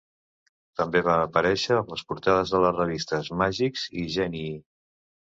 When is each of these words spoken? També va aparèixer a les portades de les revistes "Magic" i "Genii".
També 0.79 1.01
va 1.07 1.17
aparèixer 1.25 1.77
a 1.81 1.83
les 1.91 2.03
portades 2.13 2.53
de 2.55 2.63
les 2.63 2.73
revistes 2.79 3.29
"Magic" 3.43 3.79
i 4.05 4.07
"Genii". 4.17 4.57